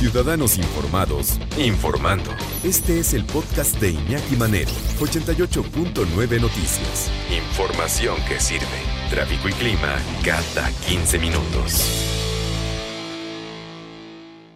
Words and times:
Ciudadanos 0.00 0.56
Informados, 0.56 1.38
informando. 1.58 2.30
Este 2.64 3.00
es 3.00 3.12
el 3.12 3.22
podcast 3.26 3.78
de 3.82 3.90
Iñaki 3.90 4.34
Manero, 4.34 4.70
88.9 4.98 6.40
Noticias. 6.40 7.10
Información 7.30 8.16
que 8.26 8.40
sirve. 8.40 8.64
Tráfico 9.10 9.50
y 9.50 9.52
clima 9.52 9.98
cada 10.24 10.70
15 10.88 11.18
minutos. 11.18 12.06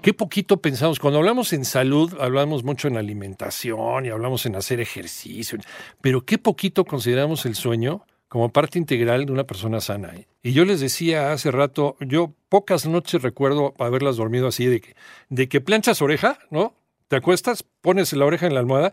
Qué 0.00 0.14
poquito 0.14 0.62
pensamos. 0.62 0.98
Cuando 0.98 1.18
hablamos 1.18 1.52
en 1.52 1.66
salud, 1.66 2.14
hablamos 2.18 2.64
mucho 2.64 2.88
en 2.88 2.96
alimentación 2.96 4.06
y 4.06 4.08
hablamos 4.08 4.46
en 4.46 4.56
hacer 4.56 4.80
ejercicio, 4.80 5.58
pero 6.00 6.24
qué 6.24 6.38
poquito 6.38 6.86
consideramos 6.86 7.44
el 7.44 7.54
sueño 7.54 8.06
como 8.28 8.48
parte 8.48 8.78
integral 8.78 9.26
de 9.26 9.32
una 9.32 9.44
persona 9.44 9.80
sana. 9.80 10.14
¿eh? 10.16 10.26
Y 10.42 10.52
yo 10.52 10.64
les 10.64 10.80
decía 10.80 11.32
hace 11.32 11.50
rato, 11.50 11.96
yo 12.00 12.32
pocas 12.54 12.86
noches 12.86 13.20
recuerdo 13.20 13.74
haberlas 13.80 14.16
dormido 14.16 14.46
así, 14.46 14.66
de 14.66 14.80
que, 14.80 14.94
de 15.28 15.48
que 15.48 15.60
planchas 15.60 16.00
oreja, 16.00 16.38
¿no? 16.52 16.72
Te 17.08 17.16
acuestas, 17.16 17.64
pones 17.80 18.12
la 18.12 18.26
oreja 18.26 18.46
en 18.46 18.54
la 18.54 18.60
almohada 18.60 18.92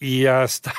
y 0.00 0.26
hasta 0.26 0.74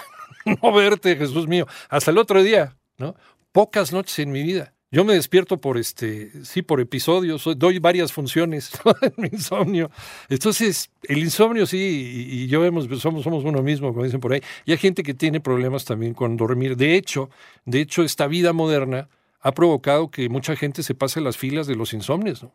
no 0.62 0.74
verte, 0.74 1.16
Jesús 1.16 1.48
mío, 1.48 1.68
hasta 1.88 2.12
el 2.12 2.18
otro 2.18 2.44
día, 2.44 2.76
¿no? 2.98 3.16
Pocas 3.54 3.94
noches 3.94 4.20
en 4.20 4.34
mi 4.34 4.44
vida. 4.44 4.74
Yo 4.92 5.06
me 5.06 5.14
despierto 5.14 5.62
por 5.62 5.78
este, 5.78 6.44
sí, 6.44 6.64
por 6.64 6.82
episodios, 6.82 7.48
doy 7.56 7.80
varias 7.80 8.12
funciones 8.12 8.72
en 9.02 9.14
mi 9.16 9.30
insomnio. 9.32 9.90
Entonces, 10.28 10.92
el 11.04 11.20
insomnio 11.20 11.66
sí, 11.66 12.28
y, 12.30 12.48
yo 12.48 12.60
vemos, 12.60 12.90
somos, 13.00 13.24
somos 13.24 13.46
uno 13.46 13.64
mismo, 13.64 13.94
como 13.94 14.04
dicen 14.04 14.20
por 14.20 14.34
ahí. 14.34 14.42
Y 14.66 14.74
hay 14.74 14.78
gente 14.78 15.02
que 15.02 15.14
tiene 15.14 15.40
problemas 15.40 15.86
también 15.86 16.14
con 16.14 16.36
dormir. 16.36 16.76
De 16.76 16.96
hecho, 16.96 17.30
de 17.64 17.80
hecho, 17.80 18.04
esta 18.04 18.28
vida 18.28 18.52
moderna 18.52 19.08
ha 19.40 19.52
provocado 19.54 20.10
que 20.12 20.30
mucha 20.30 20.56
gente 20.56 20.84
se 20.84 20.96
pase 20.96 21.22
las 21.22 21.38
filas 21.38 21.68
de 21.68 21.76
los 21.76 21.94
insomnios. 21.94 22.44
¿no? 22.44 22.54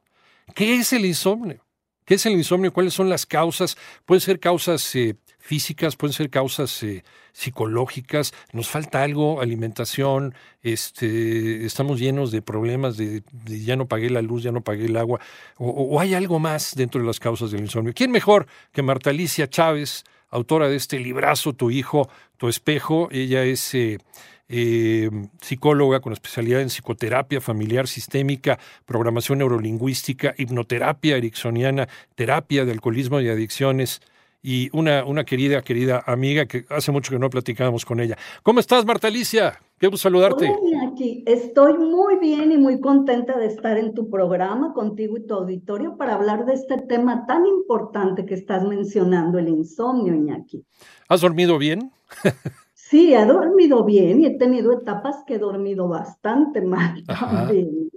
¿Qué 0.55 0.75
es 0.75 0.93
el 0.93 1.05
insomnio? 1.05 1.65
¿Qué 2.05 2.15
es 2.15 2.27
el 2.27 2.33
insomnio? 2.33 2.73
¿Cuáles 2.73 2.95
son 2.95 3.09
las 3.09 3.27
causas? 3.27 3.77
Pueden 4.05 4.21
ser 4.21 4.41
causas 4.41 4.95
eh, 4.97 5.15
físicas, 5.39 5.95
pueden 5.95 6.13
ser 6.13 6.30
causas 6.30 6.83
eh, 6.83 7.05
psicológicas. 7.33 8.35
Nos 8.52 8.69
falta 8.69 9.05
algo, 9.05 9.41
alimentación, 9.41 10.35
este, 10.63 11.65
estamos 11.65 12.01
llenos 12.01 12.33
de 12.33 12.43
problemas 12.43 12.96
de, 12.96 13.23
ya 13.46 13.77
no 13.77 13.87
pagué 13.87 14.11
la 14.11 14.21
luz, 14.21 14.43
ya 14.43 14.51
no 14.51 14.63
pagué 14.63 14.87
el 14.87 14.96
agua, 14.96 15.21
o, 15.59 16.01
hay 16.01 16.15
algo 16.15 16.41
más 16.41 16.74
dentro 16.74 17.01
de 17.01 17.07
las 17.07 17.21
causas 17.21 17.52
del 17.52 17.61
insomnio. 17.61 17.93
¿Quién 17.95 18.11
mejor 18.11 18.46
que 18.73 18.83
Marta 18.83 19.11
Alicia 19.11 19.49
Chávez, 19.49 20.02
autora 20.29 20.69
de 20.69 20.77
este 20.77 20.99
librazo, 20.99 21.52
Tu 21.52 21.71
hijo, 21.71 22.09
tu 22.37 22.49
espejo? 22.49 23.09
Ella 23.13 23.45
es... 23.45 23.74
Eh, 23.74 23.99
eh, 24.55 25.09
psicóloga 25.41 26.01
con 26.01 26.13
especialidad 26.13 26.61
en 26.61 26.69
psicoterapia 26.69 27.41
familiar 27.41 27.89
sistémica, 27.89 28.59
programación 28.85 29.39
neurolingüística, 29.39 30.35
hipnoterapia 30.37 31.17
ericksoniana, 31.17 31.89
terapia 32.15 32.67
de 32.67 32.73
alcoholismo 32.73 33.19
y 33.23 33.30
adicciones 33.30 34.03
y 34.43 34.69
una, 34.77 35.07
una 35.07 35.25
querida, 35.25 35.63
querida 35.63 36.03
amiga 36.05 36.45
que 36.45 36.67
hace 36.69 36.93
mucho 36.93 37.13
que 37.13 37.19
no 37.19 37.30
platicábamos 37.30 37.87
con 37.87 37.99
ella. 38.01 38.19
¿Cómo 38.43 38.61
estás, 38.61 38.85
Marta 38.85 39.09
Alicia? 39.09 39.59
Qué 39.79 39.87
gusto 39.87 40.03
saludarte. 40.03 40.51
Hola, 40.51 40.91
aquí. 40.93 41.25
Estoy 41.27 41.79
muy 41.79 42.19
bien 42.19 42.53
y 42.53 42.59
muy 42.59 42.79
contenta 42.79 43.39
de 43.39 43.47
estar 43.47 43.79
en 43.79 43.95
tu 43.95 44.11
programa 44.11 44.75
contigo 44.75 45.17
y 45.17 45.27
tu 45.27 45.33
auditorio 45.33 45.97
para 45.97 46.17
hablar 46.17 46.45
de 46.45 46.53
este 46.53 46.77
tema 46.77 47.25
tan 47.25 47.47
importante 47.47 48.27
que 48.27 48.35
estás 48.35 48.65
mencionando, 48.65 49.39
el 49.39 49.49
insomnio, 49.49 50.15
Iñaki. 50.15 50.63
¿Has 51.09 51.23
dormido 51.23 51.57
bien? 51.57 51.91
Sí, 52.93 53.15
he 53.15 53.24
dormido 53.24 53.85
bien 53.85 54.21
y 54.21 54.26
he 54.26 54.37
tenido 54.37 54.71
etapas 54.71 55.24
que 55.26 55.37
he 55.37 55.38
dormido 55.38 55.88
bastante 55.88 56.60
mal 56.60 57.02
también. 57.07 57.90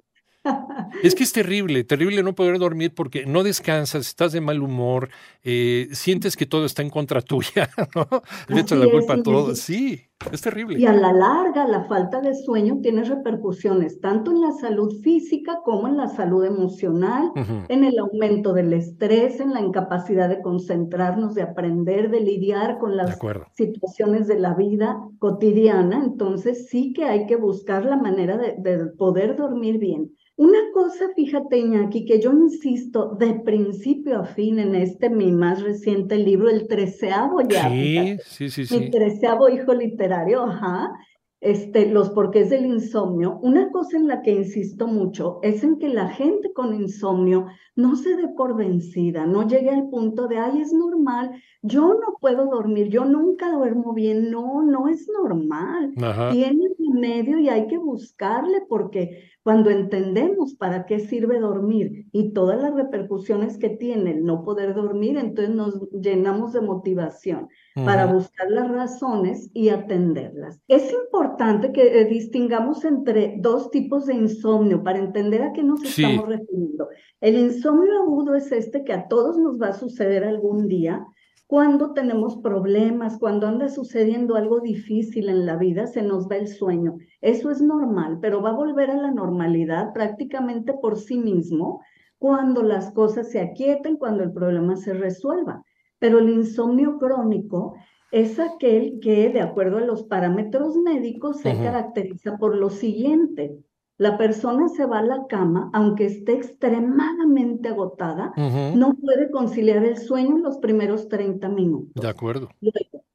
Es 1.03 1.15
que 1.15 1.23
es 1.23 1.33
terrible, 1.33 1.83
terrible 1.83 2.23
no 2.23 2.33
poder 2.33 2.59
dormir 2.59 2.93
porque 2.95 3.25
no 3.25 3.43
descansas, 3.43 4.07
estás 4.07 4.31
de 4.31 4.39
mal 4.39 4.61
humor, 4.61 5.09
eh, 5.43 5.89
sientes 5.91 6.37
que 6.37 6.45
todo 6.45 6.65
está 6.65 6.81
en 6.81 6.89
contra 6.89 7.19
tuya, 7.21 7.69
¿no? 7.93 8.07
Le 8.47 8.61
echas 8.61 8.79
la 8.79 8.89
culpa 8.89 9.15
a 9.15 9.21
todo. 9.21 9.53
Sí, 9.55 10.07
es 10.31 10.41
terrible. 10.41 10.79
Y 10.79 10.85
a 10.85 10.93
la 10.93 11.11
larga, 11.11 11.67
la 11.67 11.83
falta 11.83 12.21
de 12.21 12.33
sueño 12.33 12.79
tiene 12.81 13.03
repercusiones 13.03 13.99
tanto 13.99 14.31
en 14.31 14.41
la 14.41 14.51
salud 14.53 14.91
física 15.01 15.59
como 15.63 15.87
en 15.87 15.97
la 15.97 16.07
salud 16.07 16.43
emocional, 16.45 17.31
en 17.67 17.83
el 17.83 17.99
aumento 17.99 18.53
del 18.53 18.73
estrés, 18.73 19.39
en 19.39 19.53
la 19.53 19.61
incapacidad 19.61 20.29
de 20.29 20.41
concentrarnos, 20.41 21.35
de 21.35 21.43
aprender, 21.43 22.09
de 22.09 22.21
lidiar 22.21 22.77
con 22.79 22.95
las 22.97 23.19
situaciones 23.53 24.27
de 24.27 24.39
la 24.39 24.53
vida 24.55 24.99
cotidiana. 25.19 26.03
Entonces 26.03 26.67
sí 26.69 26.93
que 26.93 27.05
hay 27.05 27.25
que 27.27 27.35
buscar 27.35 27.85
la 27.85 27.97
manera 27.97 28.37
de 28.37 28.85
poder 28.97 29.35
dormir 29.35 29.77
bien. 29.77 30.11
Una 30.37 30.59
cosa, 30.73 31.05
fíjate, 31.15 31.59
Iñaki, 31.59 32.03
que 32.03 32.19
yo 32.19 32.33
insisto 32.33 33.15
de 33.17 33.35
principio 33.35 34.19
a 34.19 34.25
fin 34.25 34.59
en 34.59 34.75
este 34.75 35.09
mi 35.09 35.31
más 35.31 35.61
reciente 35.61 36.17
libro, 36.17 36.49
el 36.49 36.67
treceavo 36.67 37.39
ya. 37.47 37.69
Sí, 37.69 38.17
sí, 38.25 38.49
sí, 38.49 38.65
sí. 38.65 38.79
Mi 38.79 38.89
treceavo 38.89 39.47
hijo 39.47 39.73
literario, 39.73 40.04
ajá. 40.13 40.93
Este, 41.41 41.91
los 41.91 42.09
porqués 42.09 42.49
del 42.49 42.65
insomnio. 42.65 43.37
Una 43.43 43.69
cosa 43.69 43.97
en 43.97 44.07
la 44.07 44.23
que 44.23 44.31
insisto 44.31 44.87
mucho 44.87 45.39
es 45.43 45.63
en 45.63 45.77
que 45.77 45.89
la 45.89 46.07
gente 46.09 46.51
con 46.53 46.73
insomnio 46.73 47.45
no 47.75 47.95
se 47.95 48.15
dé 48.15 48.29
por 48.29 48.55
vencida, 48.55 49.27
no 49.27 49.47
llegue 49.47 49.69
al 49.69 49.89
punto 49.89 50.27
de, 50.27 50.39
ay, 50.39 50.61
es 50.61 50.73
normal, 50.73 51.39
yo 51.61 51.93
no 51.93 52.15
puedo 52.19 52.45
dormir, 52.45 52.87
yo 52.87 53.05
nunca 53.05 53.51
duermo 53.51 53.93
bien. 53.93 54.31
No, 54.31 54.63
no 54.63 54.87
es 54.87 55.07
normal. 55.07 55.93
Tiene 56.31 56.69
medio 56.79 57.37
y 57.37 57.49
hay 57.49 57.67
que 57.67 57.77
buscarle 57.77 58.61
porque 58.67 59.29
cuando 59.43 59.69
entendemos 59.69 60.55
para 60.55 60.85
qué 60.85 60.99
sirve 60.99 61.39
dormir 61.39 62.07
y 62.11 62.33
todas 62.33 62.59
las 62.59 62.73
repercusiones 62.73 63.59
que 63.59 63.69
tiene 63.69 64.11
el 64.11 64.25
no 64.25 64.43
poder 64.43 64.73
dormir, 64.73 65.17
entonces 65.17 65.53
nos 65.53 65.89
llenamos 65.91 66.53
de 66.53 66.61
motivación 66.61 67.49
para 67.83 68.05
buscar 68.05 68.49
las 68.49 68.69
razones 68.69 69.49
y 69.53 69.67
atenderlas. 69.67 70.61
Es 70.69 70.93
importante 70.93 71.73
que 71.73 71.99
eh, 71.99 72.05
distingamos 72.05 72.85
entre 72.85 73.35
dos 73.39 73.69
tipos 73.69 74.05
de 74.05 74.13
insomnio 74.13 74.81
para 74.81 74.99
entender 74.99 75.41
a 75.41 75.51
qué 75.51 75.61
nos 75.61 75.83
estamos 75.83 76.27
refiriendo. 76.27 76.87
El 77.19 77.35
insomnio 77.35 78.01
agudo 78.01 78.35
es 78.35 78.51
este 78.53 78.85
que 78.85 78.93
a 78.93 79.09
todos 79.09 79.37
nos 79.37 79.61
va 79.61 79.69
a 79.69 79.73
suceder 79.73 80.23
algún 80.23 80.69
día 80.69 81.05
cuando 81.47 81.93
tenemos 81.93 82.37
problemas, 82.37 83.19
cuando 83.19 83.47
anda 83.47 83.67
sucediendo 83.67 84.35
algo 84.35 84.61
difícil 84.61 85.29
en 85.29 85.45
la 85.45 85.57
vida, 85.57 85.85
se 85.85 86.01
nos 86.01 86.27
va 86.27 86.37
el 86.37 86.47
sueño. 86.47 86.97
Eso 87.21 87.51
es 87.51 87.61
normal, 87.61 88.19
pero 88.21 88.41
va 88.41 88.49
a 88.49 88.55
volver 88.55 88.89
a 88.89 88.97
la 88.97 89.11
normalidad 89.11 89.93
prácticamente 89.93 90.73
por 90.73 90.97
sí 90.97 91.17
mismo 91.17 91.81
cuando 92.17 92.63
las 92.63 92.91
cosas 92.91 93.29
se 93.29 93.41
aquieten, 93.41 93.97
cuando 93.97 94.23
el 94.23 94.31
problema 94.31 94.75
se 94.75 94.93
resuelva. 94.93 95.63
Pero 96.05 96.19
el 96.19 96.29
insomnio 96.29 96.99
crónico 96.99 97.73
es 98.11 98.39
aquel 98.39 98.99
que, 99.01 99.29
de 99.29 99.41
acuerdo 99.41 99.79
a 99.79 99.81
los 99.81 100.03
parámetros 100.03 100.75
médicos, 100.77 101.39
se 101.39 101.51
caracteriza 101.57 102.37
por 102.37 102.55
lo 102.55 102.69
siguiente. 102.69 103.57
La 103.97 104.17
persona 104.17 104.67
se 104.67 104.85
va 104.85 104.99
a 104.99 105.03
la 105.03 105.25
cama, 105.27 105.69
aunque 105.73 106.05
esté 106.05 106.33
extremadamente 106.33 107.69
agotada, 107.69 108.33
no 108.75 108.93
puede 108.95 109.31
conciliar 109.31 109.85
el 109.85 109.97
sueño 109.97 110.35
en 110.35 110.43
los 110.43 110.57
primeros 110.57 111.07
30 111.07 111.47
minutos. 111.47 111.93
De 112.01 112.09
acuerdo. 112.09 112.49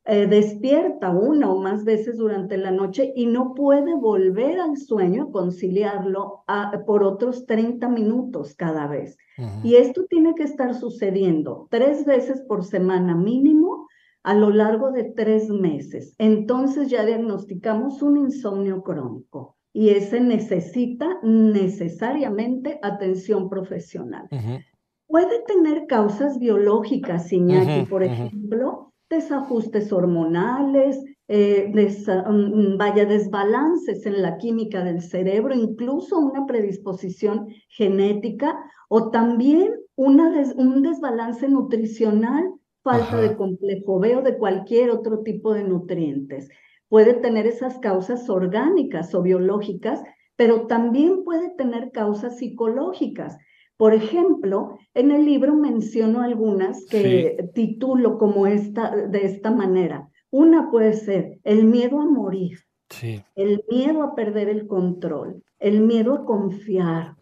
Eh, 0.07 0.27
despierta 0.27 1.11
una 1.11 1.53
o 1.53 1.61
más 1.61 1.85
veces 1.85 2.17
durante 2.17 2.57
la 2.57 2.71
noche 2.71 3.13
y 3.15 3.27
no 3.27 3.55
puede 3.55 3.95
volver 3.95 4.59
al 4.59 4.79
sueño, 4.79 5.31
conciliarlo 5.31 6.45
por 6.87 7.05
otros 7.05 7.45
30 7.45 7.87
minutos 7.89 8.55
cada 8.55 8.87
vez. 8.87 9.19
Y 9.63 9.77
esto 9.77 10.07
tiene 10.07 10.35
que 10.35 10.45
estar 10.45 10.75
sucediendo 10.75 11.69
tres 11.71 12.07
veces 12.07 12.41
por 12.43 12.65
semana 12.65 13.15
mínimo 13.15 13.87
a 14.23 14.35
lo 14.35 14.51
largo 14.51 14.91
de 14.93 15.05
tres 15.05 15.51
meses. 15.51 16.15
Entonces 16.19 16.89
ya 16.89 17.05
diagnosticamos 17.05 18.03
un 18.03 18.17
insomnio 18.17 18.83
crónico 18.83 19.57
y 19.73 19.91
ese 19.91 20.21
necesita 20.21 21.19
necesariamente 21.23 22.79
atención 22.83 23.49
profesional. 23.49 24.29
Puede 25.07 25.43
tener 25.45 25.87
causas 25.87 26.39
biológicas, 26.39 27.33
Iñaki, 27.33 27.87
por 27.89 28.03
ejemplo, 28.03 28.93
desajustes 29.09 29.93
hormonales, 29.93 31.03
eh, 31.29 31.71
mm, 31.73 32.77
vaya 32.77 33.05
desbalances 33.05 34.07
en 34.07 34.23
la 34.23 34.37
química 34.39 34.83
del 34.83 35.01
cerebro, 35.01 35.55
incluso 35.55 36.19
una 36.19 36.47
predisposición 36.47 37.49
genética 37.69 38.57
o 38.89 39.11
también 39.11 39.73
una 39.95 40.33
un 40.57 40.83
desbalance 40.83 41.49
nutricional, 41.49 42.53
falta 42.83 43.21
de 43.21 43.37
complejo 43.37 43.99
B 44.01 44.17
o 44.17 44.23
de 44.23 44.39
cualquier 44.39 44.91
otro 44.91 45.21
tipo 45.21 45.55
de 45.55 45.65
nutrientes 45.65 46.49
puede 46.91 47.15
tener 47.15 47.47
esas 47.47 47.79
causas 47.79 48.29
orgánicas 48.29 49.15
o 49.15 49.23
biológicas, 49.23 50.03
pero 50.37 50.67
también 50.67 51.25
puede 51.25 51.55
tener 51.55 51.93
causas 51.93 52.37
psicológicas. 52.37 53.39
Por 53.79 53.95
ejemplo, 53.95 54.77
en 54.93 55.13
el 55.13 55.25
libro 55.25 55.55
menciono 55.55 56.21
algunas 56.21 56.85
que 56.87 57.49
titulo 57.55 58.19
como 58.19 58.47
esta, 58.47 58.95
de 58.95 59.25
esta 59.25 59.51
manera. 59.51 60.11
Una 60.31 60.71
puede 60.71 60.93
ser 60.93 61.39
el 61.45 61.65
miedo 61.65 62.01
a 62.01 62.07
morir, 62.07 62.59
el 63.37 63.65
miedo 63.71 64.03
a 64.03 64.15
perder 64.15 64.49
el 64.49 64.67
control, 64.67 65.43
el 65.61 65.81
miedo 65.81 66.15
a 66.15 66.25
confiar, 66.25 67.17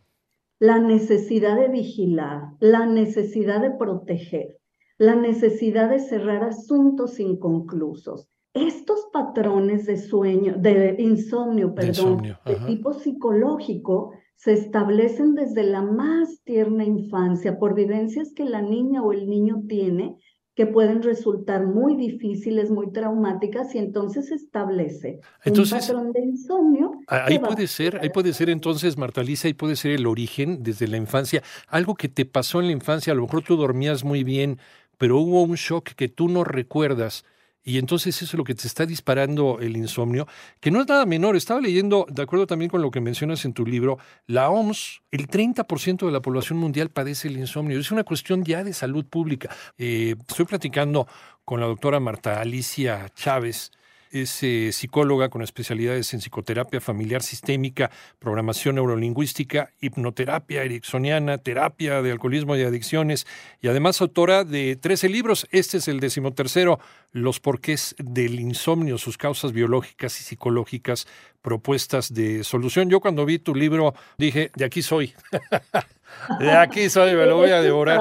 la 0.59 0.79
necesidad 0.79 1.57
de 1.57 1.69
vigilar, 1.69 2.55
la 2.59 2.87
necesidad 2.87 3.61
de 3.61 3.71
proteger, 3.71 4.57
la 4.97 5.15
necesidad 5.15 5.91
de 5.91 6.01
cerrar 6.01 6.43
asuntos 6.43 7.21
inconclusos. 7.21 8.29
Estos 8.67 9.09
patrones 9.13 9.87
de 9.87 9.97
sueño, 9.97 10.55
de 10.57 10.97
insomnio, 10.99 11.75
perdón, 11.75 12.23
de, 12.45 12.55
tipo 12.67 12.93
psicológico, 12.93 14.13
se 14.37 14.53
establecen 14.53 15.35
desde 15.35 15.65
la 15.65 15.83
más 15.83 16.43
tierna 16.45 16.85
infancia 16.85 17.59
por 17.59 17.75
vivencias 17.75 18.33
que 18.35 18.45
la 18.45 18.63
niña 18.63 19.03
o 19.03 19.13
el 19.13 19.29
niño 19.29 19.63
tiene 19.69 20.17
que 20.59 20.67
pueden 20.67 21.05
resultar 21.05 21.67
muy 21.67 21.95
difíciles, 21.95 22.69
muy 22.69 22.91
traumáticas, 22.91 23.77
y 23.77 23.79
entonces 23.79 24.27
se 24.27 24.35
establece 24.35 25.21
un 25.47 25.71
patrón 25.71 26.11
de 26.11 26.21
insomnio. 26.21 26.91
Ahí 27.07 27.39
puede 27.39 27.69
ser, 27.69 28.01
ahí 28.03 28.09
puede 28.09 28.33
ser 28.33 28.51
entonces, 28.51 28.99
Marta 28.99 29.23
Lisa, 29.23 29.47
ahí 29.47 29.55
puede 29.55 29.77
ser 29.77 29.93
el 29.93 30.05
origen 30.05 30.65
desde 30.65 30.89
la 30.89 30.97
infancia, 30.97 31.45
algo 31.69 31.95
que 31.95 32.09
te 32.09 32.25
pasó 32.25 32.59
en 32.59 32.67
la 32.67 32.73
infancia, 32.73 33.13
a 33.13 33.17
lo 33.17 33.23
mejor 33.23 33.45
tú 33.45 33.57
dormías 33.57 34.03
muy 34.03 34.25
bien, 34.25 34.59
pero 34.99 35.19
hubo 35.19 35.45
un 35.45 35.55
shock 35.55 35.91
que 35.91 36.09
tú 36.09 36.29
no 36.29 36.43
recuerdas 36.43 37.25
y 37.63 37.79
entonces 37.79 38.17
eso 38.17 38.25
es 38.25 38.35
lo 38.35 38.45
que 38.45 38.55
te 38.55 38.67
está 38.67 38.87
disparando 38.87 39.59
el 39.61 39.77
insomnio, 39.77 40.27
que 40.61 40.71
no 40.71 40.81
es 40.81 40.89
nada 40.89 41.05
menor. 41.05 41.37
Estaba 41.37 41.61
leyendo, 41.61 42.07
de 42.09 42.23
acuerdo 42.23 42.47
también 42.47 42.71
con 42.71 42.81
lo 42.81 42.91
que 42.91 43.01
mencionas 43.01 43.45
en 43.45 43.53
tu 43.53 43.67
libro, 43.67 43.99
la 44.27 44.49
OMS, 44.49 45.03
el 45.11 45.29
30% 45.29 46.07
de 46.07 46.13
la 46.13 46.21
población 46.21 46.59
mundial 46.59 46.91
padece 46.91 47.29
el 47.29 47.37
insomnio. 47.37 47.79
Es 47.79 47.91
una 47.91 48.05
cuestión 48.05 48.45
ya 48.45 48.65
de 48.65 48.73
salud 48.73 49.05
pública. 49.05 49.51
Eh, 49.77 50.15
estoy 50.29 50.47
platicando 50.47 51.07
con 51.45 51.61
la 51.61 51.67
doctora 51.67 52.01
Marta 52.01 52.41
Alicia 52.41 53.09
Chávez, 53.15 53.73
es 54.11 54.43
eh, 54.43 54.73
psicóloga 54.73 55.29
con 55.29 55.43
especialidades 55.43 56.13
en 56.15 56.21
psicoterapia 56.21 56.81
familiar 56.81 57.23
sistémica, 57.23 57.91
programación 58.19 58.77
neurolingüística, 58.77 59.71
hipnoterapia 59.81 60.63
ericksoniana, 60.63 61.39
terapia 61.39 62.03
de 62.03 62.13
alcoholismo 62.13 62.57
y 62.57 62.63
adicciones, 62.63 63.27
y 63.61 63.69
además 63.69 64.01
autora 64.01 64.45
de 64.45 64.77
13 64.77 65.09
libros. 65.09 65.47
Este 65.51 65.79
es 65.79 65.89
el 65.89 66.01
decimotercero, 66.01 66.79
Los 67.13 67.41
porqués 67.41 67.95
del 67.99 68.39
insomnio, 68.41 68.99
sus 68.99 69.17
causas 69.17 69.53
biológicas 69.53 70.21
y 70.21 70.25
psicológicas, 70.25 71.07
propuestas 71.43 72.13
de 72.13 72.45
solución. 72.45 72.91
Yo 72.91 73.01
cuando 73.01 73.25
vi 73.25 73.39
tu 73.39 73.55
libro 73.55 73.95
dije, 74.19 74.51
de 74.55 74.65
aquí 74.65 74.83
soy. 74.83 75.15
De 76.39 76.51
aquí 76.51 76.89
soy, 76.91 77.15
me 77.15 77.27
lo 77.27 77.37
voy 77.37 77.51
a 77.51 77.63
devorar, 77.63 78.01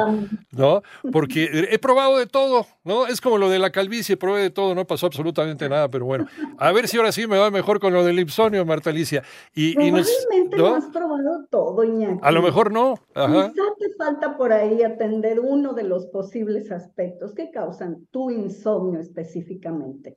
¿no? 0.51 0.81
Porque 1.11 1.67
he 1.71 1.79
probado 1.79 2.17
de 2.17 2.27
todo, 2.27 2.65
¿no? 2.83 3.07
Es 3.07 3.21
como 3.21 3.37
lo 3.37 3.49
de 3.49 3.59
la 3.59 3.71
calvicie, 3.71 4.17
probé 4.17 4.41
de 4.41 4.49
todo, 4.49 4.75
no 4.75 4.85
pasó 4.85 5.05
absolutamente 5.07 5.69
nada, 5.69 5.89
pero 5.89 6.05
bueno, 6.05 6.25
a 6.57 6.71
ver 6.71 6.87
si 6.87 6.97
ahora 6.97 7.11
sí 7.11 7.27
me 7.27 7.37
va 7.37 7.51
mejor 7.51 7.79
con 7.79 7.93
lo 7.93 8.03
del 8.03 8.19
insomnio, 8.19 8.65
Marta 8.65 8.89
Alicia. 8.89 9.23
Y, 9.55 9.75
Probablemente 9.75 10.57
¿no? 10.57 10.75
has 10.75 10.85
probado 10.85 11.45
todo, 11.49 11.83
Iñaki. 11.83 12.19
A 12.21 12.31
lo 12.31 12.41
mejor 12.41 12.71
no. 12.71 12.95
Ajá. 13.13 13.51
Quizá 13.51 13.63
te 13.79 13.93
falta 13.97 14.37
por 14.37 14.51
ahí 14.51 14.83
atender 14.83 15.39
uno 15.39 15.73
de 15.73 15.83
los 15.83 16.07
posibles 16.07 16.71
aspectos 16.71 17.33
que 17.33 17.51
causan 17.51 18.05
tu 18.11 18.29
insomnio 18.29 18.99
específicamente. 18.99 20.13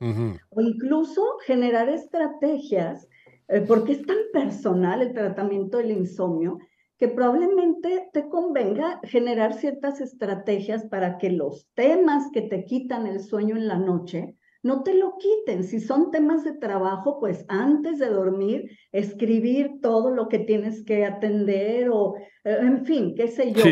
O 0.51 0.61
incluso 0.61 1.23
generar 1.47 1.89
estrategias, 1.89 3.09
eh, 3.49 3.65
porque 3.67 3.93
es 3.93 4.07
tan 4.07 4.17
personal 4.33 5.03
el 5.03 5.13
tratamiento 5.13 5.79
del 5.79 5.93
insomnio, 5.93 6.59
que 7.01 7.09
probablemente 7.09 8.11
te 8.13 8.29
convenga 8.29 9.01
generar 9.05 9.55
ciertas 9.55 10.03
estrategias 10.03 10.85
para 10.85 11.17
que 11.17 11.31
los 11.31 11.67
temas 11.75 12.31
que 12.31 12.43
te 12.43 12.67
quitan 12.67 13.07
el 13.07 13.21
sueño 13.21 13.57
en 13.57 13.69
la 13.69 13.79
noche 13.79 14.37
no 14.63 14.83
te 14.83 14.93
lo 14.93 15.17
quiten. 15.17 15.65
Si 15.65 15.81
son 15.81 16.11
temas 16.11 16.45
de 16.45 16.53
trabajo, 16.53 17.19
pues 17.19 17.47
antes 17.49 17.99
de 17.99 18.11
dormir, 18.11 18.71
escribir 18.93 19.81
todo 19.81 20.11
lo 20.11 20.29
que 20.29 20.41
tienes 20.41 20.85
que 20.85 21.07
atender 21.07 21.89
o, 21.91 22.17
eh, 22.45 22.59
en 22.61 22.85
fin, 22.85 23.15
qué 23.15 23.29
sé 23.29 23.53
yo, 23.53 23.63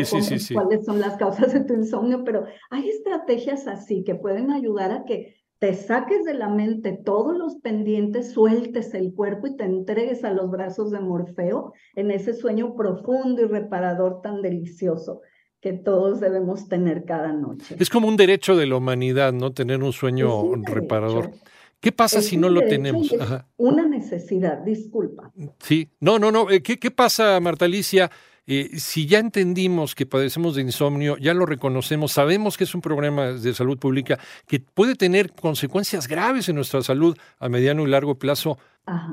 cuáles 0.51 0.85
son 0.85 0.99
las 0.99 1.15
causas 1.17 1.53
de 1.53 1.63
tu 1.65 1.75
insomnio, 1.75 2.23
pero 2.23 2.45
hay 2.71 2.89
estrategias 2.89 3.67
así 3.67 4.03
que 4.03 4.15
pueden 4.15 4.49
ayudar 4.49 4.91
a 4.91 5.05
que 5.05 5.35
te 5.59 5.73
saques 5.73 6.23
de 6.23 6.33
la 6.33 6.47
mente 6.47 6.97
todos 7.05 7.37
los 7.37 7.57
pendientes, 7.57 8.31
sueltes 8.31 8.93
el 8.93 9.13
cuerpo 9.13 9.47
y 9.47 9.57
te 9.57 9.65
entregues 9.65 10.23
a 10.23 10.31
los 10.31 10.49
brazos 10.49 10.89
de 10.91 11.01
Morfeo 11.01 11.73
en 11.95 12.11
ese 12.11 12.33
sueño 12.33 12.75
profundo 12.75 13.41
y 13.41 13.45
reparador 13.45 14.21
tan 14.21 14.41
delicioso 14.41 15.21
que 15.61 15.73
todos 15.73 16.21
debemos 16.21 16.69
tener 16.69 17.03
cada 17.03 17.33
noche. 17.33 17.75
Es 17.77 17.89
como 17.89 18.07
un 18.07 18.15
derecho 18.15 18.55
de 18.55 18.65
la 18.65 18.77
humanidad, 18.77 19.33
¿no? 19.33 19.51
Tener 19.51 19.83
un 19.83 19.91
sueño 19.91 20.55
reparador. 20.63 21.31
¿Qué 21.81 21.91
pasa 21.91 22.21
si 22.21 22.37
no 22.37 22.49
lo 22.49 22.61
tenemos? 22.61 23.13
Una 23.57 23.85
necesidad, 23.85 24.59
disculpa. 24.59 25.31
Sí, 25.59 25.89
no, 25.99 26.19
no, 26.19 26.31
no. 26.31 26.49
Eh, 26.49 26.61
¿Qué, 26.61 26.77
qué 26.77 26.91
pasa, 26.91 27.37
Marta 27.41 27.65
Alicia? 27.65 28.09
Eh, 28.51 28.79
si 28.79 29.05
ya 29.05 29.19
entendimos 29.19 29.93
que 29.93 30.07
padecemos 30.07 30.55
de 30.55 30.63
insomnio, 30.63 31.17
ya 31.17 31.35
lo 31.35 31.45
reconocemos, 31.45 32.13
sabemos 32.13 32.57
que 32.57 32.63
es 32.63 32.73
un 32.73 32.81
problema 32.81 33.27
de 33.27 33.53
salud 33.53 33.77
pública 33.77 34.17
que 34.47 34.59
puede 34.59 34.95
tener 34.95 35.33
consecuencias 35.33 36.07
graves 36.07 36.49
en 36.49 36.55
nuestra 36.55 36.81
salud 36.81 37.15
a 37.37 37.47
mediano 37.47 37.85
y 37.85 37.91
largo 37.91 38.15
plazo, 38.15 38.57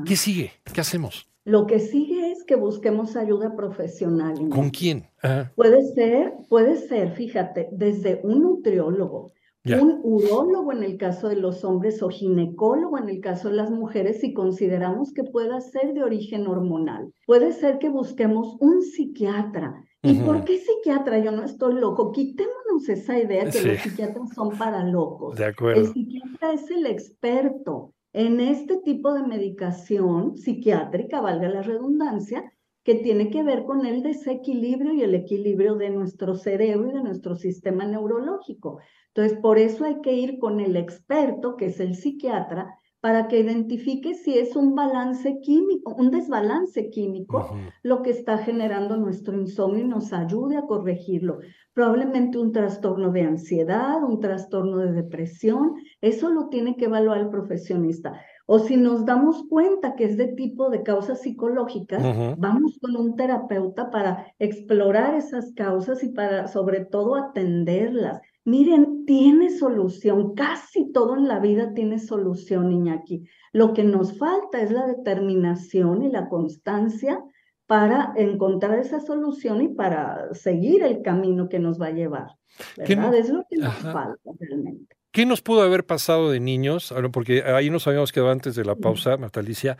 ¿qué 0.06 0.16
sigue? 0.16 0.52
¿Qué 0.72 0.80
hacemos? 0.80 1.28
Lo 1.44 1.66
que 1.66 1.80
sigue 1.80 2.32
es 2.32 2.44
que 2.44 2.56
busquemos 2.56 3.14
ayuda 3.14 3.54
profesional. 3.54 4.48
¿Con 4.48 4.70
quién? 4.70 5.10
Puede 5.54 5.84
ser, 5.92 6.32
puede 6.48 6.76
ser, 6.76 7.12
fíjate, 7.12 7.68
desde 7.72 8.20
un 8.22 8.40
nutriólogo, 8.40 9.34
un 9.74 10.00
urólogo 10.02 10.72
en 10.72 10.82
el 10.82 10.96
caso 10.96 11.28
de 11.28 11.36
los 11.36 11.64
hombres 11.64 12.02
o 12.02 12.08
ginecólogo 12.08 12.98
en 12.98 13.08
el 13.08 13.20
caso 13.20 13.48
de 13.48 13.56
las 13.56 13.70
mujeres 13.70 14.20
si 14.20 14.32
consideramos 14.32 15.12
que 15.12 15.24
pueda 15.24 15.60
ser 15.60 15.92
de 15.94 16.02
origen 16.02 16.46
hormonal. 16.46 17.12
Puede 17.26 17.52
ser 17.52 17.78
que 17.78 17.88
busquemos 17.88 18.56
un 18.60 18.82
psiquiatra. 18.82 19.82
¿Y 20.02 20.14
por 20.20 20.44
qué 20.44 20.58
psiquiatra? 20.58 21.18
Yo 21.18 21.32
no 21.32 21.42
estoy 21.42 21.74
loco. 21.74 22.12
Quitémonos 22.12 22.88
esa 22.88 23.18
idea 23.18 23.50
que 23.50 23.60
los 23.62 23.78
psiquiatras 23.78 24.30
son 24.34 24.56
para 24.56 24.84
locos. 24.84 25.36
De 25.36 25.46
acuerdo. 25.46 25.80
El 25.80 25.88
psiquiatra 25.88 26.52
es 26.52 26.70
el 26.70 26.86
experto 26.86 27.92
en 28.16 28.40
este 28.40 28.78
tipo 28.78 29.12
de 29.12 29.24
medicación 29.24 30.38
psiquiátrica, 30.38 31.20
valga 31.20 31.50
la 31.50 31.60
redundancia, 31.60 32.50
que 32.86 32.94
tiene 32.94 33.30
que 33.30 33.42
ver 33.42 33.64
con 33.64 33.84
el 33.84 34.04
desequilibrio 34.04 34.94
y 34.94 35.02
el 35.02 35.16
equilibrio 35.16 35.74
de 35.74 35.90
nuestro 35.90 36.36
cerebro 36.36 36.88
y 36.88 36.94
de 36.94 37.02
nuestro 37.02 37.34
sistema 37.34 37.84
neurológico. 37.84 38.78
Entonces, 39.08 39.40
por 39.40 39.58
eso 39.58 39.84
hay 39.84 40.00
que 40.02 40.12
ir 40.12 40.38
con 40.38 40.60
el 40.60 40.76
experto, 40.76 41.56
que 41.56 41.66
es 41.66 41.80
el 41.80 41.96
psiquiatra, 41.96 42.78
para 43.06 43.28
que 43.28 43.38
identifique 43.38 44.14
si 44.14 44.36
es 44.36 44.56
un 44.56 44.74
balance 44.74 45.38
químico, 45.40 45.94
un 45.96 46.10
desbalance 46.10 46.90
químico, 46.90 47.56
lo 47.84 48.02
que 48.02 48.10
está 48.10 48.38
generando 48.38 48.96
nuestro 48.96 49.40
insomnio 49.40 49.84
y 49.84 49.88
nos 49.88 50.12
ayude 50.12 50.56
a 50.56 50.62
corregirlo. 50.62 51.38
Probablemente 51.72 52.36
un 52.36 52.50
trastorno 52.50 53.12
de 53.12 53.22
ansiedad, 53.22 54.02
un 54.02 54.18
trastorno 54.18 54.78
de 54.78 54.90
depresión, 54.90 55.74
eso 56.00 56.30
lo 56.30 56.48
tiene 56.48 56.74
que 56.74 56.86
evaluar 56.86 57.18
el 57.18 57.28
profesionista. 57.28 58.20
O 58.44 58.58
si 58.58 58.76
nos 58.76 59.04
damos 59.04 59.44
cuenta 59.48 59.94
que 59.94 60.02
es 60.02 60.16
de 60.16 60.26
tipo 60.34 60.68
de 60.68 60.82
causas 60.82 61.20
psicológicas, 61.20 62.02
vamos 62.38 62.76
con 62.80 62.96
un 62.96 63.14
terapeuta 63.14 63.88
para 63.88 64.26
explorar 64.40 65.14
esas 65.14 65.52
causas 65.52 66.02
y 66.02 66.08
para 66.08 66.48
sobre 66.48 66.84
todo 66.84 67.14
atenderlas. 67.14 68.20
Miren, 68.46 69.06
tiene 69.06 69.50
solución, 69.50 70.34
casi 70.34 70.92
todo 70.92 71.16
en 71.16 71.26
la 71.26 71.40
vida 71.40 71.74
tiene 71.74 71.98
solución, 71.98 72.70
Iñaki. 72.70 73.24
Lo 73.52 73.72
que 73.72 73.82
nos 73.82 74.16
falta 74.16 74.60
es 74.60 74.70
la 74.70 74.86
determinación 74.86 76.04
y 76.04 76.12
la 76.12 76.28
constancia 76.28 77.20
para 77.66 78.12
encontrar 78.14 78.78
esa 78.78 79.00
solución 79.00 79.62
y 79.62 79.68
para 79.68 80.32
seguir 80.32 80.84
el 80.84 81.02
camino 81.02 81.48
que 81.48 81.58
nos 81.58 81.82
va 81.82 81.88
a 81.88 81.90
llevar. 81.90 82.28
¿Verdad? 82.76 83.16
es 83.16 83.30
lo 83.30 83.44
que 83.50 83.56
nos 83.56 83.74
falta 83.78 84.30
realmente. 84.38 84.94
¿Qué 85.10 85.26
nos 85.26 85.42
pudo 85.42 85.62
haber 85.62 85.84
pasado 85.84 86.30
de 86.30 86.38
niños? 86.38 86.94
Porque 87.12 87.42
ahí 87.42 87.68
nos 87.68 87.88
habíamos 87.88 88.12
quedado 88.12 88.30
antes 88.30 88.54
de 88.54 88.64
la 88.64 88.76
pausa, 88.76 89.16
Natalicia, 89.16 89.76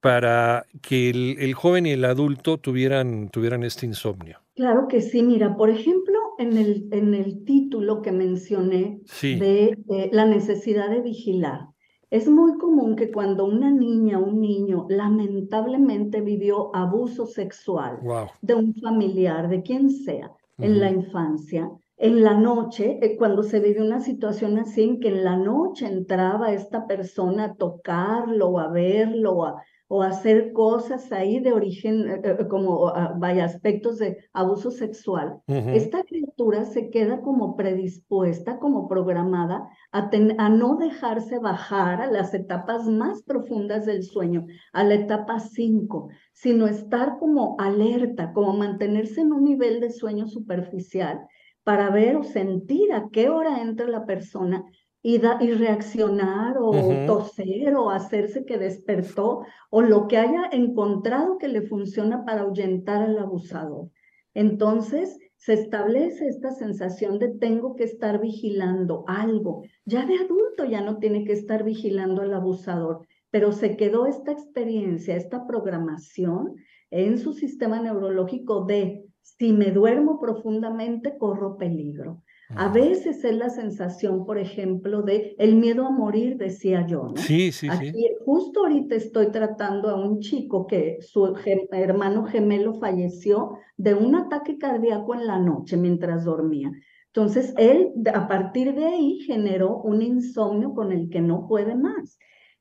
para 0.00 0.64
que 0.80 1.10
el, 1.10 1.52
joven 1.52 1.84
y 1.84 1.90
el 1.90 2.04
adulto 2.06 2.56
tuvieran, 2.56 3.28
tuvieran 3.28 3.62
este 3.62 3.84
insomnio. 3.84 4.38
Claro 4.54 4.88
que 4.88 5.02
sí. 5.02 5.22
Mira, 5.22 5.54
por 5.54 5.68
ejemplo, 5.68 6.09
en 6.40 6.56
el, 6.56 6.88
en 6.90 7.14
el 7.14 7.44
título 7.44 8.00
que 8.00 8.12
mencioné 8.12 9.00
de 9.22 10.08
la 10.12 10.24
necesidad 10.24 10.88
de 10.88 11.02
vigilar, 11.02 11.68
es 12.10 12.28
muy 12.28 12.58
común 12.58 12.96
que 12.96 13.12
cuando 13.12 13.44
una 13.44 13.70
niña 13.70 14.18
o 14.18 14.24
un 14.24 14.40
niño 14.40 14.86
lamentablemente 14.88 16.20
vivió 16.22 16.74
abuso 16.74 17.26
sexual 17.26 18.00
de 18.40 18.54
un 18.54 18.74
familiar, 18.74 19.48
de 19.48 19.62
quien 19.62 19.90
sea, 19.90 20.32
en 20.58 20.80
la 20.80 20.90
infancia, 20.90 21.70
en 21.96 22.24
la 22.24 22.34
noche, 22.34 22.98
eh, 23.02 23.16
cuando 23.16 23.42
se 23.42 23.60
vive 23.60 23.82
una 23.82 24.00
situación 24.00 24.58
así, 24.58 24.82
en 24.82 25.00
que 25.00 25.08
en 25.08 25.22
la 25.22 25.36
noche 25.36 25.86
entraba 25.86 26.52
esta 26.52 26.86
persona 26.86 27.44
a 27.44 27.54
tocarlo, 27.54 28.58
a 28.58 28.68
verlo, 28.68 29.44
a, 29.44 29.62
o 29.92 30.04
hacer 30.04 30.52
cosas 30.52 31.10
ahí 31.10 31.40
de 31.40 31.52
origen, 31.52 32.08
eh, 32.08 32.20
eh, 32.22 32.46
como 32.48 32.90
ah, 32.90 33.12
vaya, 33.18 33.44
aspectos 33.44 33.98
de 33.98 34.18
abuso 34.32 34.70
sexual, 34.70 35.40
esta 35.48 36.04
criatura 36.04 36.64
se 36.64 36.90
queda 36.90 37.22
como 37.22 37.56
predispuesta, 37.56 38.60
como 38.60 38.86
programada 38.86 39.68
a, 39.90 40.08
a 40.38 40.48
no 40.48 40.76
dejarse 40.76 41.40
bajar 41.40 42.02
a 42.02 42.06
las 42.06 42.32
etapas 42.34 42.86
más 42.86 43.24
profundas 43.24 43.84
del 43.84 44.04
sueño, 44.04 44.46
a 44.72 44.84
la 44.84 44.94
etapa 44.94 45.40
5, 45.40 46.08
sino 46.32 46.68
estar 46.68 47.18
como 47.18 47.56
alerta, 47.58 48.32
como 48.32 48.52
mantenerse 48.52 49.22
en 49.22 49.32
un 49.32 49.42
nivel 49.42 49.80
de 49.80 49.90
sueño 49.90 50.28
superficial 50.28 51.26
para 51.64 51.90
ver 51.90 52.14
o 52.14 52.22
sentir 52.22 52.92
a 52.92 53.08
qué 53.10 53.28
hora 53.28 53.60
entra 53.60 53.88
la 53.88 54.06
persona 54.06 54.64
y, 55.02 55.16
y 55.16 55.50
reaccionar 55.52 56.56
o 56.58 56.72
toser 57.06 57.74
o 57.76 57.90
hacerse 57.90 58.44
que 58.44 58.58
despertó 58.58 59.42
o 59.70 59.82
lo 59.82 60.08
que 60.08 60.18
haya 60.18 60.48
encontrado 60.52 61.38
que 61.38 61.48
le 61.48 61.62
funciona 61.62 62.24
para 62.24 62.42
ahuyentar 62.42 63.02
al 63.02 63.18
abusador. 63.18 63.88
Entonces 64.34 65.18
se 65.36 65.54
establece 65.54 66.28
esta 66.28 66.50
sensación 66.50 67.18
de 67.18 67.28
tengo 67.28 67.74
que 67.74 67.84
estar 67.84 68.20
vigilando 68.20 69.04
algo. 69.06 69.62
Ya 69.86 70.04
de 70.04 70.16
adulto 70.16 70.64
ya 70.66 70.82
no 70.82 70.98
tiene 70.98 71.24
que 71.24 71.32
estar 71.32 71.64
vigilando 71.64 72.22
al 72.22 72.34
abusador, 72.34 73.06
pero 73.30 73.52
se 73.52 73.76
quedó 73.76 74.06
esta 74.06 74.32
experiencia, 74.32 75.16
esta 75.16 75.46
programación 75.46 76.56
en 76.90 77.18
su 77.18 77.32
sistema 77.32 77.80
neurológico 77.80 78.64
de 78.64 79.06
si 79.22 79.52
me 79.52 79.70
duermo 79.70 80.20
profundamente 80.20 81.16
corro 81.16 81.56
peligro. 81.56 82.22
A 82.56 82.68
veces 82.68 83.24
es 83.24 83.36
la 83.36 83.48
sensación, 83.48 84.24
por 84.24 84.38
ejemplo, 84.38 85.02
de 85.02 85.34
el 85.38 85.54
miedo 85.54 85.86
a 85.86 85.90
morir, 85.90 86.36
decía 86.36 86.86
yo, 86.86 87.04
¿no? 87.04 87.16
Sí, 87.16 87.52
sí, 87.52 87.68
sí. 87.78 87.92
Justo 88.24 88.60
ahorita 88.60 88.96
estoy 88.96 89.30
tratando 89.30 89.88
a 89.88 89.94
un 89.94 90.20
chico 90.20 90.66
que 90.66 90.98
su 91.00 91.34
hermano 91.72 92.24
gemelo 92.26 92.74
falleció 92.74 93.52
de 93.76 93.94
un 93.94 94.14
ataque 94.14 94.58
cardíaco 94.58 95.14
en 95.14 95.26
la 95.26 95.38
noche 95.38 95.76
mientras 95.76 96.24
dormía. 96.24 96.72
Entonces, 97.06 97.54
él 97.56 97.92
a 98.12 98.28
partir 98.28 98.74
de 98.74 98.84
ahí 98.84 99.20
generó 99.20 99.78
un 99.78 100.02
insomnio 100.02 100.74
con 100.74 100.92
el 100.92 101.08
que 101.08 101.20
no 101.20 101.46
puede 101.46 101.74
más. 101.74 102.18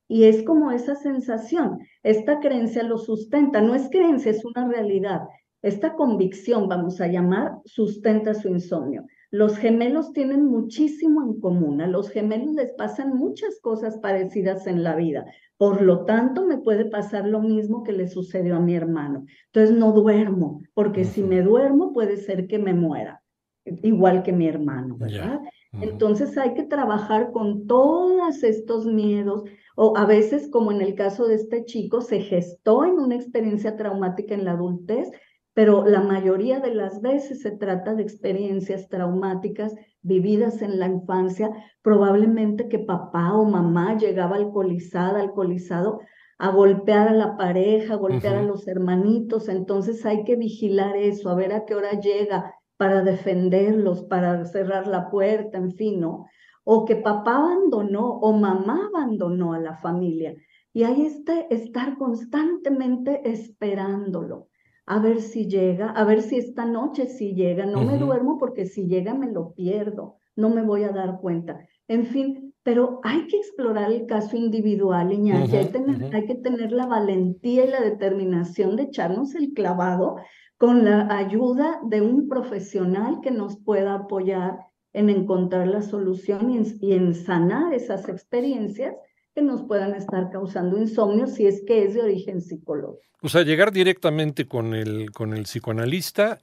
Y 0.08 0.24
es 0.24 0.44
como 0.44 0.72
esa 0.72 0.96
sensación, 0.96 1.80
esta 2.02 2.40
creencia 2.40 2.82
lo 2.82 2.98
sustenta, 2.98 3.62
no 3.62 3.76
es 3.76 3.90
creencia, 3.92 4.32
es 4.32 4.44
una 4.44 4.68
realidad. 4.68 5.22
Esta 5.62 5.94
convicción, 5.94 6.68
vamos 6.68 7.00
a 7.00 7.08
llamar, 7.08 7.52
sustenta 7.66 8.34
su 8.34 8.48
insomnio. 8.48 9.06
Los 9.32 9.58
gemelos 9.58 10.12
tienen 10.14 10.46
muchísimo 10.46 11.22
en 11.22 11.40
común. 11.40 11.82
A 11.82 11.88
los 11.88 12.10
gemelos 12.10 12.56
les 12.56 12.72
pasan 12.74 13.16
muchas 13.16 13.60
cosas 13.62 13.98
parecidas 14.00 14.66
en 14.66 14.84
la 14.84 14.96
vida. 14.96 15.26
Por 15.58 15.82
lo 15.82 16.06
tanto, 16.06 16.46
me 16.46 16.58
puede 16.58 16.86
pasar 16.86 17.28
lo 17.28 17.42
mismo 17.42 17.84
que 17.84 17.92
le 17.92 18.08
sucedió 18.08 18.56
a 18.56 18.60
mi 18.60 18.76
hermano. 18.76 19.26
Entonces, 19.48 19.76
no 19.76 19.92
duermo, 19.92 20.62
porque 20.74 21.04
si 21.04 21.22
me 21.22 21.42
duermo 21.42 21.94
puede 21.94 22.18
ser 22.18 22.48
que 22.48 22.58
me 22.58 22.74
muera, 22.74 23.22
igual 23.66 24.24
que 24.24 24.32
mi 24.32 24.48
hermano, 24.48 24.98
¿verdad? 24.98 25.42
Entonces 25.74 26.36
hay 26.38 26.56
que 26.56 26.64
trabajar 26.64 27.32
con 27.32 27.68
todos 27.68 28.44
estos 28.44 28.86
miedos, 28.86 29.44
o 29.76 29.96
a 29.96 30.06
veces, 30.06 30.50
como 30.50 30.72
en 30.72 30.82
el 30.82 30.96
caso 30.96 31.28
de 31.28 31.36
este 31.36 31.64
chico, 31.66 32.02
se 32.02 32.22
gestó 32.22 32.86
en 32.86 32.94
una 32.94 33.16
experiencia 33.16 33.76
traumática 33.76 34.34
en 34.34 34.46
la 34.46 34.54
adultez, 34.54 35.12
pero 35.54 35.86
la 35.86 36.02
mayoría 36.02 36.60
de 36.60 36.74
las 36.74 37.02
veces 37.02 37.42
se 37.42 37.52
trata 37.52 37.96
de 37.96 38.04
experiencias 38.04 38.88
traumáticas 38.88 39.76
vividas 40.02 40.62
en 40.62 40.80
la 40.80 40.88
infancia, 40.88 41.52
probablemente 41.82 42.70
que 42.70 42.80
papá 42.80 43.34
o 43.34 43.46
mamá 43.46 43.98
llegaba 43.98 44.38
alcoholizada, 44.38 45.20
alcoholizado, 45.20 46.00
a 46.38 46.52
golpear 46.52 47.10
a 47.10 47.14
la 47.14 47.36
pareja, 47.36 47.96
a 47.96 47.98
golpear 47.98 48.36
a 48.36 48.44
los 48.44 48.68
hermanitos, 48.68 49.50
entonces 49.50 50.06
hay 50.06 50.24
que 50.24 50.38
vigilar 50.38 50.96
eso, 50.96 51.30
a 51.30 51.36
ver 51.36 51.52
a 51.52 51.66
qué 51.66 51.76
hora 51.76 52.00
llega 52.00 52.56
para 52.78 53.02
defenderlos, 53.02 54.04
para 54.04 54.46
cerrar 54.46 54.88
la 54.88 55.10
puerta, 55.10 55.58
en 55.58 55.74
fin, 55.74 56.00
¿no? 56.00 56.28
O 56.64 56.86
que 56.86 56.96
papá 56.96 57.38
abandonó 57.38 58.08
o 58.08 58.32
mamá 58.32 58.88
abandonó 58.88 59.52
a 59.54 59.60
la 59.60 59.76
familia. 59.76 60.34
Y 60.72 60.84
hay 60.84 61.02
este 61.02 61.54
estar 61.54 61.98
constantemente 61.98 63.30
esperándolo 63.30 64.48
a 64.90 64.98
ver 64.98 65.22
si 65.22 65.46
llega, 65.46 65.92
a 65.92 66.04
ver 66.04 66.24
si 66.24 66.38
esta 66.38 66.66
noche 66.66 67.06
sí 67.06 67.36
llega. 67.36 67.68
No 67.68 67.84
me 67.84 68.00
duermo 68.00 68.40
porque 68.40 68.66
si 68.66 68.88
llega 68.88 69.14
me 69.14 69.32
lo 69.32 69.54
pierdo, 69.54 70.16
no 70.36 70.50
me 70.50 70.64
voy 70.64 70.84
a 70.84 70.90
dar 70.90 71.20
cuenta. 71.22 71.60
En 71.88 72.08
fin, 72.08 72.56
pero 72.64 73.00
hay 73.04 73.28
que 73.28 73.38
explorar 73.38 73.92
el 73.92 74.08
caso 74.08 74.36
individual, 74.36 75.14
Iñaki. 75.14 75.58
hay, 75.58 75.72
hay 76.12 76.26
que 76.26 76.36
tener 76.36 76.72
la 76.72 76.88
valentía 76.88 77.66
y 77.66 77.70
la 77.70 77.82
determinación 77.82 78.76
de 78.76 78.84
echarnos 78.84 79.36
el 79.36 79.54
clavado 79.54 80.16
con 80.58 80.84
la 80.84 81.16
ayuda 81.16 81.80
de 81.84 82.02
un 82.02 82.28
profesional 82.28 83.20
que 83.22 83.30
nos 83.30 83.58
pueda 83.58 83.94
apoyar 83.94 84.58
en 84.94 85.12
encontrar 85.12 85.68
la 85.68 85.84
solución 85.84 86.50
y 86.50 86.94
en 86.94 87.14
sanar 87.14 87.76
esas 87.76 88.10
experiencias 88.10 88.96
nos 89.42 89.64
puedan 89.64 89.96
estar 89.96 90.30
causando 90.32 90.78
insomnio 90.78 91.28
si 91.28 91.48
es 91.48 91.64
que 91.66 91.86
es 91.86 91.94
de 91.94 92.02
origen 92.02 92.42
psicológico. 92.42 93.04
O 93.22 93.30
sea, 93.30 93.44
llegar 93.44 93.72
directamente 93.72 94.48
con 94.48 94.74
el, 94.74 95.12
con 95.12 95.34
el 95.34 95.44
psicoanalista 95.44 96.40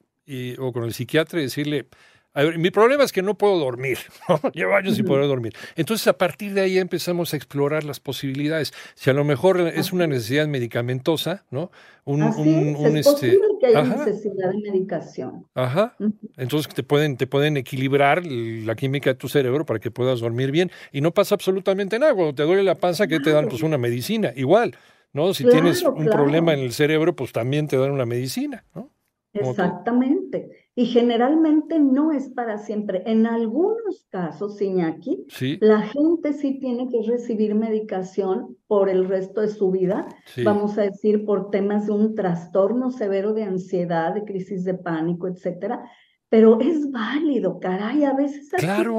o 0.58 0.72
con 0.72 0.84
el 0.84 0.92
psiquiatra 0.92 1.40
y 1.40 1.44
decirle, 1.44 1.86
a 2.36 2.42
ver, 2.42 2.58
mi 2.58 2.70
problema 2.70 3.02
es 3.02 3.12
que 3.12 3.22
no 3.22 3.38
puedo 3.38 3.58
dormir, 3.58 3.96
llevo 4.52 4.74
años 4.74 4.96
sin 4.96 5.06
poder 5.06 5.26
dormir. 5.26 5.54
Entonces, 5.74 6.06
a 6.06 6.18
partir 6.18 6.52
de 6.52 6.60
ahí 6.60 6.76
empezamos 6.76 7.32
a 7.32 7.36
explorar 7.38 7.82
las 7.82 7.98
posibilidades. 7.98 8.74
Si 8.94 9.08
a 9.08 9.14
lo 9.14 9.24
mejor 9.24 9.58
es 9.60 9.90
una 9.90 10.06
necesidad 10.06 10.46
medicamentosa, 10.46 11.46
¿no? 11.50 11.70
Un, 12.04 12.22
un, 12.22 12.96
es, 12.98 13.06
es 13.06 13.14
este, 13.14 13.38
que 13.58 13.74
hay 13.74 13.88
necesidad 13.88 14.50
de 14.50 14.70
medicación. 14.70 15.46
Ajá. 15.54 15.96
Entonces 16.36 16.74
te 16.74 16.82
pueden, 16.82 17.16
te 17.16 17.26
pueden 17.26 17.56
equilibrar 17.56 18.26
la 18.26 18.74
química 18.74 19.08
de 19.08 19.14
tu 19.14 19.30
cerebro 19.30 19.64
para 19.64 19.80
que 19.80 19.90
puedas 19.90 20.20
dormir 20.20 20.50
bien. 20.50 20.70
Y 20.92 21.00
no 21.00 21.12
pasa 21.12 21.36
absolutamente 21.36 21.98
nada. 21.98 22.12
Cuando 22.14 22.34
te 22.34 22.42
duele 22.42 22.64
la 22.64 22.74
panza, 22.74 23.06
que 23.06 23.18
te 23.18 23.30
dan? 23.30 23.48
Pues 23.48 23.62
una 23.62 23.78
medicina. 23.78 24.34
Igual, 24.36 24.76
¿no? 25.14 25.32
Si 25.32 25.44
tienes 25.46 25.82
un 25.82 26.04
problema 26.04 26.52
en 26.52 26.60
el 26.60 26.74
cerebro, 26.74 27.16
pues 27.16 27.32
también 27.32 27.66
te 27.66 27.78
dan 27.78 27.92
una 27.92 28.04
medicina, 28.04 28.62
¿no? 28.74 28.90
Exactamente. 29.32 30.50
Y 30.74 30.86
generalmente 30.86 31.78
no 31.78 32.12
es 32.12 32.28
para 32.28 32.58
siempre. 32.58 33.02
En 33.06 33.26
algunos 33.26 34.06
casos, 34.10 34.60
Iñaki, 34.60 35.26
la 35.60 35.82
gente 35.82 36.32
sí 36.32 36.58
tiene 36.58 36.88
que 36.88 37.02
recibir 37.02 37.54
medicación 37.54 38.56
por 38.66 38.88
el 38.88 39.08
resto 39.08 39.40
de 39.40 39.48
su 39.48 39.70
vida, 39.70 40.06
vamos 40.44 40.76
a 40.78 40.82
decir, 40.82 41.24
por 41.24 41.50
temas 41.50 41.86
de 41.86 41.92
un 41.92 42.14
trastorno 42.14 42.90
severo 42.90 43.32
de 43.32 43.44
ansiedad, 43.44 44.14
de 44.14 44.24
crisis 44.24 44.64
de 44.64 44.74
pánico, 44.74 45.28
etcétera. 45.28 45.82
Pero 46.28 46.60
es 46.60 46.90
válido, 46.90 47.60
caray, 47.60 48.04
a 48.04 48.12
veces 48.14 48.50
claro. 48.50 48.98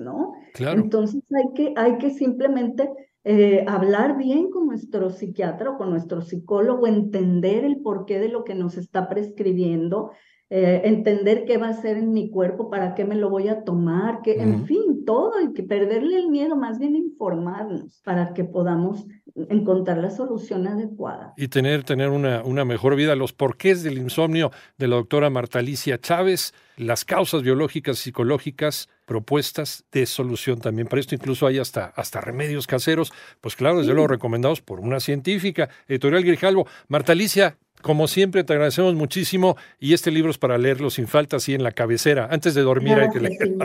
¿no? 0.00 0.32
Claro. 0.52 0.80
Entonces 0.80 1.22
hay 1.32 1.52
que, 1.54 1.74
hay 1.76 1.98
que 1.98 2.10
simplemente 2.10 2.90
eh, 3.24 3.64
hablar 3.66 4.18
bien 4.18 4.50
con 4.50 4.66
nuestro 4.66 5.10
psiquiatra 5.10 5.70
o 5.70 5.78
con 5.78 5.90
nuestro 5.90 6.20
psicólogo, 6.20 6.86
entender 6.86 7.64
el 7.64 7.80
porqué 7.80 8.20
de 8.20 8.28
lo 8.28 8.44
que 8.44 8.54
nos 8.54 8.76
está 8.76 9.08
prescribiendo, 9.08 10.12
eh, 10.56 10.82
entender 10.84 11.46
qué 11.46 11.58
va 11.58 11.66
a 11.66 11.70
hacer 11.70 11.96
en 11.96 12.12
mi 12.12 12.30
cuerpo, 12.30 12.70
para 12.70 12.94
qué 12.94 13.04
me 13.04 13.16
lo 13.16 13.28
voy 13.28 13.48
a 13.48 13.64
tomar, 13.64 14.22
que, 14.22 14.40
en 14.40 14.66
fin, 14.66 15.04
todo, 15.04 15.40
y 15.40 15.52
que 15.52 15.64
perderle 15.64 16.16
el 16.16 16.28
miedo, 16.28 16.54
más 16.54 16.78
bien 16.78 16.94
informarnos 16.94 18.00
para 18.04 18.34
que 18.34 18.44
podamos 18.44 19.04
encontrar 19.34 19.98
la 19.98 20.10
solución 20.10 20.68
adecuada. 20.68 21.34
Y 21.36 21.48
tener, 21.48 21.82
tener 21.82 22.10
una, 22.10 22.44
una 22.44 22.64
mejor 22.64 22.94
vida. 22.94 23.16
Los 23.16 23.32
porqués 23.32 23.82
del 23.82 23.98
insomnio 23.98 24.52
de 24.78 24.86
la 24.86 24.94
doctora 24.94 25.28
Marta 25.28 25.58
Alicia 25.58 25.98
Chávez, 25.98 26.54
las 26.76 27.04
causas 27.04 27.42
biológicas, 27.42 27.98
psicológicas, 27.98 28.88
propuestas 29.06 29.84
de 29.90 30.06
solución 30.06 30.60
también. 30.60 30.86
Para 30.86 31.00
esto 31.00 31.16
incluso 31.16 31.48
hay 31.48 31.58
hasta, 31.58 31.86
hasta 31.86 32.20
remedios 32.20 32.68
caseros, 32.68 33.12
pues 33.40 33.56
claro, 33.56 33.80
desde 33.80 33.92
luego 33.92 34.06
recomendados 34.06 34.60
por 34.60 34.78
una 34.78 35.00
científica, 35.00 35.68
Editorial 35.88 36.22
Grijalvo. 36.22 36.68
Marta 36.86 37.10
Alicia, 37.10 37.56
como 37.84 38.08
siempre, 38.08 38.44
te 38.44 38.54
agradecemos 38.54 38.94
muchísimo 38.94 39.58
y 39.78 39.92
este 39.92 40.10
libro 40.10 40.30
es 40.30 40.38
para 40.38 40.56
leerlo 40.56 40.88
sin 40.88 41.06
falta, 41.06 41.36
así 41.36 41.52
en 41.52 41.62
la 41.62 41.70
cabecera. 41.70 42.28
Antes 42.30 42.54
de 42.54 42.62
dormir 42.62 42.94
hay 42.94 43.10
que 43.10 43.20
leerlo. 43.20 43.58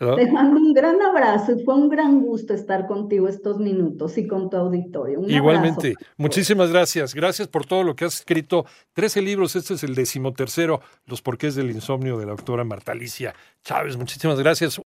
Te 0.16 0.30
mando 0.32 0.58
un 0.58 0.74
gran 0.74 1.00
abrazo 1.00 1.52
y 1.52 1.64
fue 1.64 1.76
un 1.76 1.88
gran 1.88 2.20
gusto 2.20 2.52
estar 2.52 2.88
contigo 2.88 3.28
estos 3.28 3.60
minutos 3.60 4.18
y 4.18 4.26
con 4.26 4.50
tu 4.50 4.56
auditorio. 4.56 5.20
Igualmente, 5.28 5.94
muchísimas 6.16 6.72
gracias. 6.72 7.14
Gracias 7.14 7.46
por 7.46 7.64
todo 7.64 7.84
lo 7.84 7.94
que 7.94 8.06
has 8.06 8.16
escrito. 8.16 8.66
Trece 8.92 9.22
libros, 9.22 9.54
este 9.54 9.74
es 9.74 9.84
el 9.84 9.94
decimotercero, 9.94 10.80
Los 11.06 11.22
porqués 11.22 11.54
del 11.54 11.70
insomnio 11.70 12.18
de 12.18 12.26
la 12.26 12.32
doctora 12.32 12.64
Marta 12.64 12.90
Alicia 12.90 13.36
Chávez. 13.62 13.96
Muchísimas 13.96 14.40
gracias. 14.40 14.80